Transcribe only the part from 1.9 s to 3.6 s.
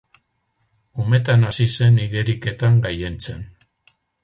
igeriketan gailentzen.